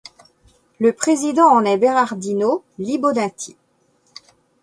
Le 0.79 0.93
président 0.93 1.45
en 1.45 1.63
est 1.63 1.77
Berardino 1.77 2.63
Libonati. 2.79 3.55